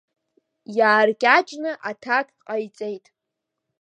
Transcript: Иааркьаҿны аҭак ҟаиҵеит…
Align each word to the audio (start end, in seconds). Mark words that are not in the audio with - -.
Иааркьаҿны 0.77 1.71
аҭак 1.89 2.27
ҟаиҵеит… 2.45 3.05